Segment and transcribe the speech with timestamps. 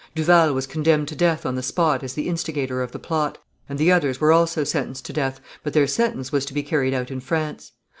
[0.15, 3.37] Duval was condemned to death on the spot as the instigator of the plot,
[3.69, 6.95] and the others were also sentenced to death, but their sentence was to be carried
[6.95, 7.73] out in France.